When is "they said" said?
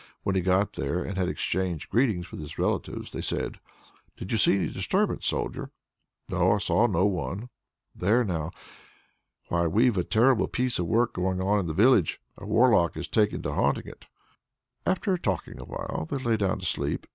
3.11-3.59